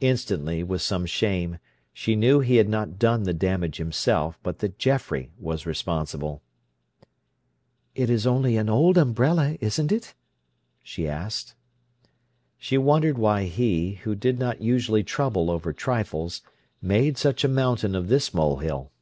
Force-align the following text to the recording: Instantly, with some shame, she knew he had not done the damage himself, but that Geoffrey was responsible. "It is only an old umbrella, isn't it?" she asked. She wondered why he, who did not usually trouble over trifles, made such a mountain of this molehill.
Instantly, 0.00 0.62
with 0.62 0.80
some 0.80 1.06
shame, 1.06 1.58
she 1.92 2.14
knew 2.14 2.38
he 2.38 2.54
had 2.58 2.68
not 2.68 3.00
done 3.00 3.24
the 3.24 3.34
damage 3.34 3.78
himself, 3.78 4.38
but 4.44 4.60
that 4.60 4.78
Geoffrey 4.78 5.32
was 5.40 5.66
responsible. 5.66 6.40
"It 7.92 8.08
is 8.08 8.28
only 8.28 8.56
an 8.56 8.68
old 8.68 8.96
umbrella, 8.96 9.56
isn't 9.60 9.90
it?" 9.90 10.14
she 10.84 11.08
asked. 11.08 11.56
She 12.56 12.78
wondered 12.78 13.18
why 13.18 13.46
he, 13.46 13.94
who 14.04 14.14
did 14.14 14.38
not 14.38 14.62
usually 14.62 15.02
trouble 15.02 15.50
over 15.50 15.72
trifles, 15.72 16.42
made 16.80 17.18
such 17.18 17.42
a 17.42 17.48
mountain 17.48 17.96
of 17.96 18.06
this 18.06 18.32
molehill. 18.32 18.92